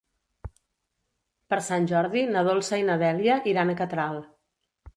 [1.53, 4.21] Per Sant Jordi na Dolça i na Dèlia iran a Catral.